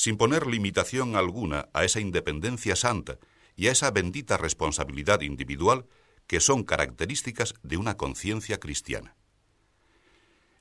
sin 0.00 0.16
poner 0.16 0.46
limitación 0.46 1.14
alguna 1.14 1.68
a 1.74 1.84
esa 1.84 2.00
independencia 2.00 2.74
santa 2.74 3.18
y 3.54 3.66
a 3.66 3.72
esa 3.72 3.90
bendita 3.90 4.38
responsabilidad 4.38 5.20
individual 5.20 5.84
que 6.26 6.40
son 6.40 6.64
características 6.64 7.52
de 7.62 7.76
una 7.76 7.98
conciencia 7.98 8.58
cristiana. 8.58 9.14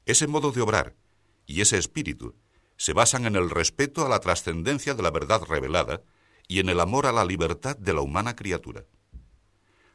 Ese 0.05 0.27
modo 0.27 0.51
de 0.51 0.59
obrar 0.59 0.97
y 1.45 1.61
ese 1.61 1.77
espíritu 1.77 2.35
se 2.75 2.91
basan 2.91 3.25
en 3.25 3.37
el 3.37 3.49
respeto 3.49 4.05
a 4.05 4.09
la 4.09 4.19
trascendencia 4.19 4.93
de 4.93 5.03
la 5.03 5.09
verdad 5.09 5.41
revelada 5.47 6.01
y 6.49 6.59
en 6.59 6.67
el 6.67 6.81
amor 6.81 7.05
a 7.05 7.13
la 7.13 7.23
libertad 7.23 7.77
de 7.77 7.93
la 7.93 8.01
humana 8.01 8.35
criatura. 8.35 8.87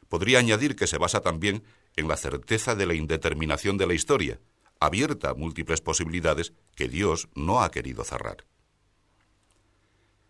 Podría 0.09 0.39
añadir 0.39 0.75
que 0.75 0.87
se 0.87 0.97
basa 0.97 1.21
también 1.21 1.63
en 1.95 2.07
la 2.07 2.17
certeza 2.17 2.73
de 2.73 2.87
la 2.87 2.95
indeterminación 2.95 3.77
de 3.77 3.85
la 3.85 3.93
historia, 3.93 4.39
abierta 4.79 5.29
a 5.29 5.35
múltiples 5.35 5.81
posibilidades 5.81 6.53
que 6.75 6.89
Dios 6.89 7.29
no 7.35 7.61
ha 7.61 7.69
querido 7.69 8.03
cerrar. 8.03 8.37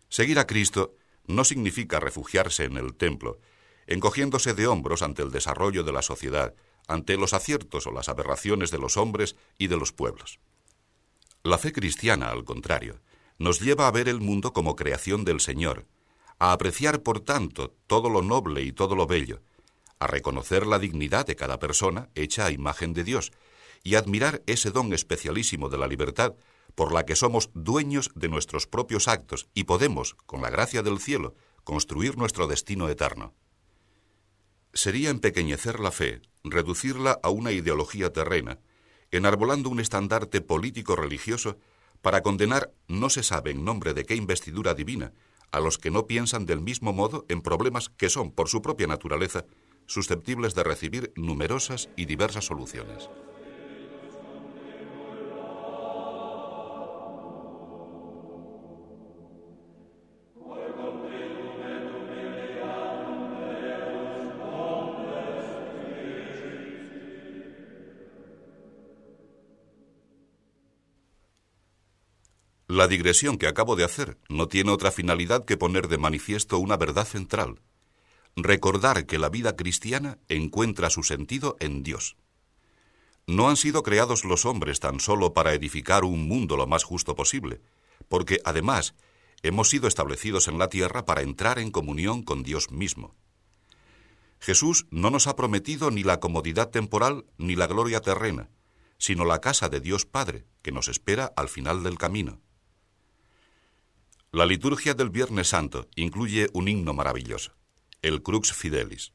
Seguir 0.08 0.38
a 0.38 0.46
Cristo 0.46 0.94
no 1.26 1.44
significa 1.44 2.00
refugiarse 2.00 2.64
en 2.64 2.76
el 2.76 2.94
templo, 2.94 3.38
encogiéndose 3.86 4.54
de 4.54 4.66
hombros 4.66 5.02
ante 5.02 5.22
el 5.22 5.30
desarrollo 5.30 5.82
de 5.84 5.92
la 5.92 6.02
sociedad, 6.02 6.54
ante 6.88 7.16
los 7.16 7.32
aciertos 7.32 7.86
o 7.86 7.92
las 7.92 8.08
aberraciones 8.08 8.70
de 8.70 8.78
los 8.78 8.96
hombres 8.96 9.36
y 9.58 9.66
de 9.66 9.76
los 9.76 9.92
pueblos. 9.92 10.38
La 11.42 11.58
fe 11.58 11.72
cristiana, 11.72 12.28
al 12.28 12.44
contrario, 12.44 13.00
nos 13.38 13.60
lleva 13.60 13.86
a 13.86 13.90
ver 13.90 14.08
el 14.08 14.20
mundo 14.20 14.52
como 14.52 14.76
creación 14.76 15.24
del 15.24 15.40
Señor, 15.40 15.86
a 16.38 16.52
apreciar, 16.52 17.02
por 17.02 17.20
tanto, 17.20 17.74
todo 17.86 18.08
lo 18.08 18.22
noble 18.22 18.62
y 18.62 18.72
todo 18.72 18.94
lo 18.94 19.06
bello, 19.06 19.40
a 19.98 20.06
reconocer 20.06 20.66
la 20.66 20.78
dignidad 20.78 21.26
de 21.26 21.36
cada 21.36 21.58
persona 21.58 22.08
hecha 22.14 22.46
a 22.46 22.50
imagen 22.50 22.92
de 22.92 23.04
Dios 23.04 23.32
y 23.82 23.94
admirar 23.94 24.42
ese 24.46 24.70
don 24.70 24.92
especialísimo 24.92 25.68
de 25.68 25.78
la 25.78 25.86
libertad 25.86 26.34
por 26.76 26.92
la 26.92 27.04
que 27.04 27.16
somos 27.16 27.50
dueños 27.54 28.12
de 28.14 28.28
nuestros 28.28 28.68
propios 28.68 29.08
actos 29.08 29.48
y 29.54 29.64
podemos, 29.64 30.14
con 30.26 30.42
la 30.42 30.50
gracia 30.50 30.82
del 30.82 31.00
cielo, 31.00 31.34
construir 31.64 32.16
nuestro 32.16 32.46
destino 32.46 32.88
eterno. 32.88 33.34
Sería 34.72 35.10
empequeñecer 35.10 35.80
la 35.80 35.90
fe, 35.90 36.20
reducirla 36.44 37.18
a 37.22 37.30
una 37.30 37.50
ideología 37.50 38.12
terrena, 38.12 38.60
enarbolando 39.10 39.70
un 39.70 39.80
estandarte 39.80 40.42
político-religioso 40.42 41.58
para 42.02 42.22
condenar 42.22 42.72
no 42.88 43.08
se 43.08 43.22
sabe 43.22 43.50
en 43.50 43.64
nombre 43.64 43.94
de 43.94 44.04
qué 44.04 44.14
investidura 44.14 44.74
divina 44.74 45.12
a 45.52 45.60
los 45.60 45.78
que 45.78 45.90
no 45.90 46.06
piensan 46.06 46.44
del 46.44 46.60
mismo 46.60 46.92
modo 46.92 47.24
en 47.28 47.40
problemas 47.40 47.88
que 47.88 48.10
son, 48.10 48.32
por 48.32 48.48
su 48.48 48.60
propia 48.60 48.86
naturaleza, 48.86 49.46
susceptibles 49.86 50.54
de 50.54 50.64
recibir 50.64 51.12
numerosas 51.16 51.88
y 51.96 52.04
diversas 52.04 52.44
soluciones. 52.44 53.08
La 72.76 72.88
digresión 72.88 73.38
que 73.38 73.46
acabo 73.46 73.74
de 73.74 73.84
hacer 73.84 74.18
no 74.28 74.48
tiene 74.48 74.70
otra 74.70 74.90
finalidad 74.92 75.46
que 75.46 75.56
poner 75.56 75.88
de 75.88 75.96
manifiesto 75.96 76.58
una 76.58 76.76
verdad 76.76 77.06
central. 77.06 77.62
Recordar 78.36 79.06
que 79.06 79.18
la 79.18 79.30
vida 79.30 79.56
cristiana 79.56 80.18
encuentra 80.28 80.90
su 80.90 81.02
sentido 81.02 81.56
en 81.58 81.82
Dios. 81.82 82.18
No 83.26 83.48
han 83.48 83.56
sido 83.56 83.82
creados 83.82 84.26
los 84.26 84.44
hombres 84.44 84.78
tan 84.78 85.00
solo 85.00 85.32
para 85.32 85.54
edificar 85.54 86.04
un 86.04 86.28
mundo 86.28 86.58
lo 86.58 86.66
más 86.66 86.84
justo 86.84 87.14
posible, 87.14 87.62
porque 88.10 88.40
además 88.44 88.94
hemos 89.42 89.70
sido 89.70 89.88
establecidos 89.88 90.46
en 90.46 90.58
la 90.58 90.68
tierra 90.68 91.06
para 91.06 91.22
entrar 91.22 91.58
en 91.58 91.70
comunión 91.70 92.22
con 92.22 92.42
Dios 92.42 92.70
mismo. 92.70 93.14
Jesús 94.38 94.86
no 94.90 95.08
nos 95.08 95.28
ha 95.28 95.34
prometido 95.34 95.90
ni 95.90 96.02
la 96.02 96.20
comodidad 96.20 96.68
temporal 96.68 97.24
ni 97.38 97.56
la 97.56 97.68
gloria 97.68 98.02
terrena, 98.02 98.50
sino 98.98 99.24
la 99.24 99.40
casa 99.40 99.70
de 99.70 99.80
Dios 99.80 100.04
Padre, 100.04 100.44
que 100.60 100.72
nos 100.72 100.88
espera 100.88 101.32
al 101.36 101.48
final 101.48 101.82
del 101.82 101.96
camino. 101.96 102.42
La 104.36 104.44
liturgia 104.44 104.92
del 104.92 105.08
Viernes 105.08 105.48
Santo 105.48 105.88
incluye 105.96 106.50
un 106.52 106.68
himno 106.68 106.92
maravilloso, 106.92 107.52
el 108.02 108.22
Crux 108.22 108.52
Fidelis. 108.52 109.14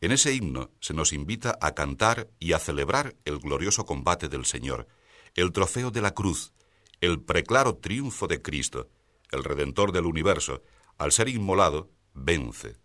En 0.00 0.10
ese 0.10 0.32
himno 0.32 0.70
se 0.80 0.94
nos 0.94 1.12
invita 1.12 1.58
a 1.60 1.74
cantar 1.74 2.30
y 2.38 2.54
a 2.54 2.58
celebrar 2.58 3.14
el 3.26 3.40
glorioso 3.40 3.84
combate 3.84 4.30
del 4.30 4.46
Señor, 4.46 4.88
el 5.34 5.52
trofeo 5.52 5.90
de 5.90 6.00
la 6.00 6.14
cruz, 6.14 6.54
el 7.02 7.20
preclaro 7.20 7.76
triunfo 7.76 8.26
de 8.26 8.40
Cristo, 8.40 8.88
el 9.32 9.44
Redentor 9.44 9.92
del 9.92 10.06
universo, 10.06 10.62
al 10.96 11.12
ser 11.12 11.28
inmolado, 11.28 11.90
vence. 12.14 12.78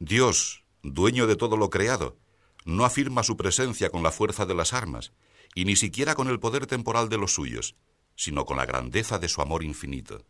Dios, 0.00 0.64
dueño 0.82 1.28
de 1.28 1.36
todo 1.36 1.56
lo 1.56 1.70
creado, 1.70 2.18
no 2.64 2.84
afirma 2.84 3.22
su 3.22 3.36
presencia 3.36 3.90
con 3.90 4.02
la 4.02 4.10
fuerza 4.10 4.44
de 4.44 4.56
las 4.56 4.72
armas, 4.72 5.12
y 5.54 5.66
ni 5.66 5.76
siquiera 5.76 6.16
con 6.16 6.26
el 6.26 6.40
poder 6.40 6.66
temporal 6.66 7.08
de 7.08 7.16
los 7.16 7.32
suyos, 7.32 7.76
sino 8.16 8.44
con 8.44 8.56
la 8.56 8.66
grandeza 8.66 9.18
de 9.18 9.28
su 9.28 9.42
amor 9.42 9.62
infinito. 9.62 10.24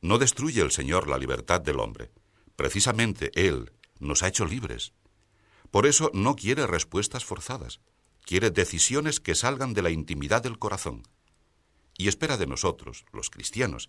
No 0.00 0.18
destruye 0.18 0.62
el 0.62 0.70
Señor 0.70 1.08
la 1.08 1.18
libertad 1.18 1.60
del 1.60 1.80
hombre. 1.80 2.10
Precisamente 2.54 3.30
Él 3.34 3.72
nos 3.98 4.22
ha 4.22 4.28
hecho 4.28 4.46
libres. 4.46 4.92
Por 5.70 5.86
eso 5.86 6.10
no 6.14 6.36
quiere 6.36 6.66
respuestas 6.66 7.24
forzadas, 7.24 7.80
quiere 8.24 8.50
decisiones 8.50 9.20
que 9.20 9.34
salgan 9.34 9.74
de 9.74 9.82
la 9.82 9.90
intimidad 9.90 10.42
del 10.42 10.58
corazón. 10.58 11.02
Y 11.98 12.08
espera 12.08 12.36
de 12.36 12.46
nosotros, 12.46 13.04
los 13.12 13.30
cristianos, 13.30 13.88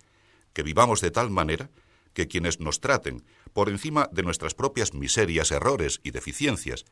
que 0.53 0.63
vivamos 0.63 1.01
de 1.01 1.11
tal 1.11 1.29
manera 1.29 1.69
que 2.13 2.27
quienes 2.27 2.59
nos 2.59 2.79
traten, 2.79 3.23
por 3.53 3.69
encima 3.69 4.09
de 4.11 4.23
nuestras 4.23 4.55
propias 4.55 4.93
miserias, 4.93 5.51
errores 5.51 5.99
y 6.03 6.11
deficiencias, 6.11 6.85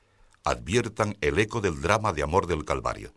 adviertan 0.44 1.18
el 1.22 1.40
eco 1.40 1.62
del 1.62 1.82
drama 1.82 2.14
de 2.14 2.22
amor 2.22 2.46
del 2.46 2.64
Calvario. 2.64 3.12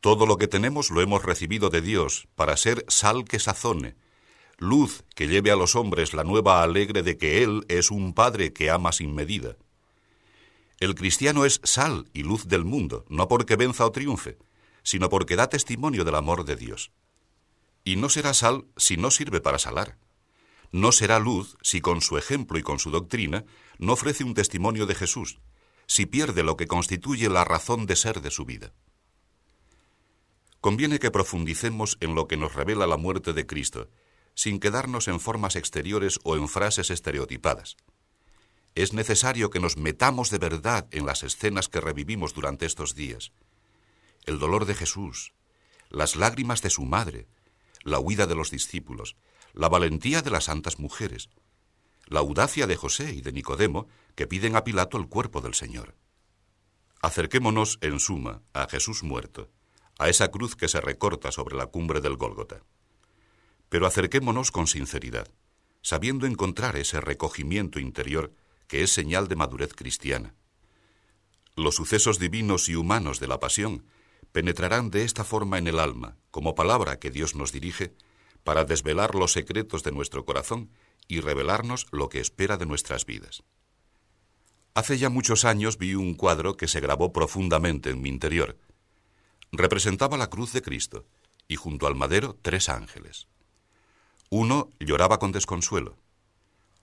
Todo 0.00 0.26
lo 0.26 0.36
que 0.36 0.48
tenemos 0.48 0.90
lo 0.90 1.00
hemos 1.00 1.24
recibido 1.24 1.70
de 1.70 1.80
Dios 1.80 2.28
para 2.34 2.56
ser 2.56 2.84
sal 2.88 3.24
que 3.24 3.38
sazone, 3.38 3.96
luz 4.58 5.04
que 5.14 5.26
lleve 5.26 5.50
a 5.50 5.56
los 5.56 5.74
hombres 5.74 6.14
la 6.14 6.24
nueva 6.24 6.62
alegre 6.62 7.02
de 7.02 7.16
que 7.16 7.42
Él 7.42 7.64
es 7.68 7.90
un 7.90 8.12
Padre 8.12 8.52
que 8.52 8.70
ama 8.70 8.92
sin 8.92 9.14
medida. 9.14 9.56
El 10.78 10.94
cristiano 10.94 11.44
es 11.44 11.60
sal 11.64 12.08
y 12.12 12.22
luz 12.22 12.46
del 12.46 12.64
mundo, 12.64 13.04
no 13.08 13.28
porque 13.28 13.56
venza 13.56 13.86
o 13.86 13.92
triunfe, 13.92 14.36
sino 14.82 15.08
porque 15.08 15.34
da 15.34 15.48
testimonio 15.48 16.04
del 16.04 16.14
amor 16.14 16.44
de 16.44 16.56
Dios. 16.56 16.92
Y 17.82 17.96
no 17.96 18.08
será 18.08 18.34
sal 18.34 18.66
si 18.76 18.96
no 18.96 19.10
sirve 19.10 19.40
para 19.40 19.58
salar. 19.58 19.96
No 20.72 20.92
será 20.92 21.18
luz 21.18 21.56
si 21.62 21.80
con 21.80 22.02
su 22.02 22.18
ejemplo 22.18 22.58
y 22.58 22.62
con 22.62 22.78
su 22.78 22.90
doctrina 22.90 23.44
no 23.78 23.94
ofrece 23.94 24.24
un 24.24 24.34
testimonio 24.34 24.84
de 24.84 24.94
Jesús, 24.94 25.38
si 25.86 26.04
pierde 26.04 26.42
lo 26.42 26.56
que 26.56 26.66
constituye 26.66 27.30
la 27.30 27.44
razón 27.44 27.86
de 27.86 27.96
ser 27.96 28.20
de 28.20 28.30
su 28.30 28.44
vida 28.44 28.72
conviene 30.60 30.98
que 30.98 31.10
profundicemos 31.10 31.96
en 32.00 32.14
lo 32.14 32.26
que 32.26 32.36
nos 32.36 32.54
revela 32.54 32.86
la 32.86 32.96
muerte 32.96 33.32
de 33.32 33.46
Cristo, 33.46 33.88
sin 34.34 34.60
quedarnos 34.60 35.08
en 35.08 35.20
formas 35.20 35.56
exteriores 35.56 36.20
o 36.22 36.36
en 36.36 36.48
frases 36.48 36.90
estereotipadas. 36.90 37.76
Es 38.74 38.92
necesario 38.92 39.48
que 39.48 39.60
nos 39.60 39.78
metamos 39.78 40.30
de 40.30 40.38
verdad 40.38 40.86
en 40.90 41.06
las 41.06 41.22
escenas 41.22 41.68
que 41.68 41.80
revivimos 41.80 42.34
durante 42.34 42.66
estos 42.66 42.94
días. 42.94 43.32
El 44.26 44.38
dolor 44.38 44.66
de 44.66 44.74
Jesús, 44.74 45.32
las 45.88 46.16
lágrimas 46.16 46.60
de 46.60 46.70
su 46.70 46.84
madre, 46.84 47.26
la 47.82 47.98
huida 47.98 48.26
de 48.26 48.34
los 48.34 48.50
discípulos, 48.50 49.16
la 49.54 49.70
valentía 49.70 50.20
de 50.20 50.30
las 50.30 50.44
santas 50.44 50.78
mujeres, 50.78 51.30
la 52.06 52.20
audacia 52.20 52.66
de 52.66 52.76
José 52.76 53.14
y 53.14 53.22
de 53.22 53.32
Nicodemo 53.32 53.88
que 54.14 54.26
piden 54.26 54.56
a 54.56 54.64
Pilato 54.64 54.98
el 54.98 55.08
cuerpo 55.08 55.40
del 55.40 55.54
Señor. 55.54 55.94
Acerquémonos, 57.00 57.78
en 57.80 57.98
suma, 58.00 58.42
a 58.52 58.68
Jesús 58.68 59.02
muerto, 59.02 59.50
a 59.98 60.08
esa 60.08 60.30
cruz 60.30 60.56
que 60.56 60.68
se 60.68 60.80
recorta 60.80 61.32
sobre 61.32 61.56
la 61.56 61.66
cumbre 61.66 62.00
del 62.00 62.16
Gólgota. 62.16 62.62
Pero 63.68 63.86
acerquémonos 63.86 64.50
con 64.50 64.66
sinceridad, 64.66 65.28
sabiendo 65.82 66.26
encontrar 66.26 66.76
ese 66.76 67.00
recogimiento 67.00 67.80
interior 67.80 68.32
que 68.68 68.82
es 68.82 68.90
señal 68.90 69.28
de 69.28 69.36
madurez 69.36 69.72
cristiana. 69.74 70.34
Los 71.54 71.76
sucesos 71.76 72.18
divinos 72.18 72.68
y 72.68 72.76
humanos 72.76 73.20
de 73.20 73.28
la 73.28 73.40
pasión 73.40 73.86
penetrarán 74.32 74.90
de 74.90 75.04
esta 75.04 75.24
forma 75.24 75.58
en 75.58 75.66
el 75.66 75.78
alma, 75.78 76.16
como 76.30 76.54
palabra 76.54 76.98
que 76.98 77.10
Dios 77.10 77.34
nos 77.34 77.52
dirige, 77.52 77.94
para 78.44 78.64
desvelar 78.64 79.14
los 79.14 79.32
secretos 79.32 79.82
de 79.82 79.92
nuestro 79.92 80.24
corazón 80.24 80.70
y 81.08 81.20
revelarnos 81.20 81.86
lo 81.90 82.08
que 82.08 82.20
espera 82.20 82.56
de 82.56 82.66
nuestras 82.66 83.06
vidas. 83.06 83.42
Hace 84.74 84.98
ya 84.98 85.08
muchos 85.08 85.46
años 85.46 85.78
vi 85.78 85.94
un 85.94 86.14
cuadro 86.14 86.56
que 86.56 86.68
se 86.68 86.80
grabó 86.80 87.12
profundamente 87.12 87.90
en 87.90 88.02
mi 88.02 88.10
interior, 88.10 88.58
representaba 89.58 90.16
la 90.16 90.28
cruz 90.28 90.52
de 90.52 90.62
Cristo 90.62 91.06
y 91.48 91.56
junto 91.56 91.86
al 91.86 91.94
madero 91.94 92.36
tres 92.42 92.68
ángeles. 92.68 93.28
Uno 94.30 94.70
lloraba 94.80 95.18
con 95.18 95.32
desconsuelo, 95.32 95.96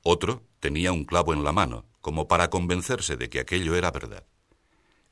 otro 0.03 0.43
tenía 0.59 0.91
un 0.91 1.05
clavo 1.05 1.33
en 1.33 1.45
la 1.45 1.53
mano, 1.53 1.85
como 2.01 2.27
para 2.27 2.49
convencerse 2.49 3.15
de 3.15 3.29
que 3.29 3.39
aquello 3.39 3.75
era 3.75 3.89
verdad. 3.89 4.25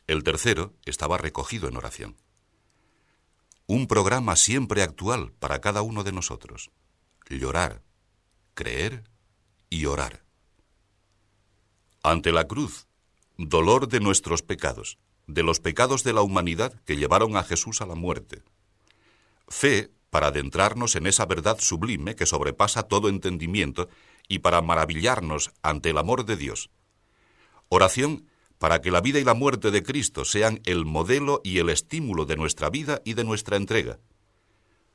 El 0.05 0.23
tercero 0.23 0.73
estaba 0.85 1.17
recogido 1.17 1.69
en 1.69 1.77
oración. 1.77 2.17
Un 3.67 3.87
programa 3.87 4.35
siempre 4.35 4.83
actual 4.83 5.31
para 5.39 5.61
cada 5.61 5.81
uno 5.81 6.03
de 6.03 6.11
nosotros. 6.11 6.71
Llorar, 7.29 7.81
creer 8.53 9.05
y 9.69 9.85
orar. 9.85 10.25
Ante 12.03 12.33
la 12.33 12.49
cruz, 12.49 12.87
dolor 13.37 13.87
de 13.87 14.01
nuestros 14.01 14.41
pecados, 14.41 14.97
de 15.33 15.43
los 15.43 15.59
pecados 15.59 16.03
de 16.03 16.13
la 16.13 16.21
humanidad 16.21 16.73
que 16.85 16.97
llevaron 16.97 17.37
a 17.37 17.43
Jesús 17.43 17.81
a 17.81 17.85
la 17.85 17.95
muerte. 17.95 18.43
Fe 19.47 19.91
para 20.09 20.27
adentrarnos 20.27 20.95
en 20.95 21.07
esa 21.07 21.25
verdad 21.25 21.57
sublime 21.59 22.15
que 22.15 22.25
sobrepasa 22.25 22.83
todo 22.83 23.09
entendimiento 23.09 23.89
y 24.27 24.39
para 24.39 24.61
maravillarnos 24.61 25.51
ante 25.61 25.91
el 25.91 25.97
amor 25.97 26.25
de 26.25 26.37
Dios. 26.37 26.69
Oración 27.69 28.27
para 28.59 28.81
que 28.81 28.91
la 28.91 29.01
vida 29.01 29.19
y 29.19 29.23
la 29.23 29.33
muerte 29.33 29.71
de 29.71 29.81
Cristo 29.81 30.23
sean 30.23 30.61
el 30.65 30.85
modelo 30.85 31.41
y 31.43 31.57
el 31.57 31.69
estímulo 31.69 32.25
de 32.25 32.35
nuestra 32.35 32.69
vida 32.69 33.01
y 33.03 33.15
de 33.15 33.23
nuestra 33.23 33.57
entrega. 33.57 33.99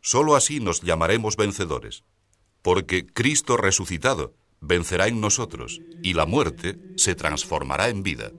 Solo 0.01 0.37
así 0.37 0.61
nos 0.61 0.83
llamaremos 0.83 1.37
vencedores, 1.37 2.05
porque 2.63 3.07
Cristo 3.07 3.57
resucitado 3.57 4.35
vencerá 4.61 5.09
en 5.09 5.21
nosotros 5.21 5.81
y 6.03 6.15
la 6.15 6.27
muerte 6.27 6.79
se 6.97 7.15
transformará 7.15 7.89
en 7.89 8.03
vida. 8.03 8.31